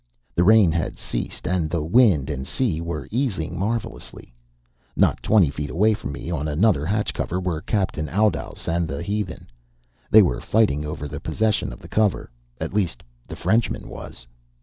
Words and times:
The 0.33 0.43
rain 0.43 0.71
had 0.71 0.97
ceased, 0.97 1.47
and 1.47 1.71
wind 1.71 2.31
and 2.31 2.47
sea 2.47 2.81
were 2.81 3.07
easing 3.11 3.55
marvelously. 3.59 4.33
Not 4.95 5.21
twenty 5.21 5.51
feet 5.51 5.69
away 5.69 5.93
from 5.93 6.11
me, 6.11 6.31
on 6.31 6.47
another 6.47 6.87
hatch 6.87 7.13
cover 7.13 7.39
were 7.39 7.61
Captain 7.61 8.09
Oudouse 8.09 8.67
and 8.67 8.87
the 8.87 9.03
heathen. 9.03 9.45
They 10.09 10.23
were 10.23 10.41
fighting 10.41 10.83
over 10.85 11.07
the 11.07 11.19
possession 11.19 11.71
of 11.71 11.81
the 11.81 11.87
cover 11.87 12.31
at 12.59 12.73
least, 12.73 13.03
the 13.27 13.35
Frenchman 13.35 13.87
was. 13.87 14.25